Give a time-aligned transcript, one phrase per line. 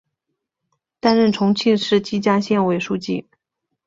[0.99, 3.27] 担任重庆市綦江县委书记。